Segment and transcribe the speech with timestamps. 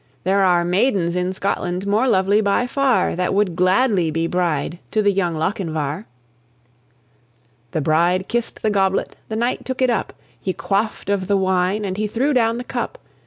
[0.23, 5.03] There are maidens in Scotland more lovely by far, That would gladly be bride to
[5.03, 6.05] the young Lochinvar."
[7.69, 11.85] The bride kissed the goblet; the knight took it up; He quaffed of the wine,
[11.85, 12.97] and he threw down the cup.